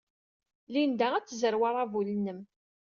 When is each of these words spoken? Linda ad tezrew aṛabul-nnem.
Linda 0.73 1.07
ad 1.15 1.25
tezrew 1.25 1.63
aṛabul-nnem. 1.69 2.39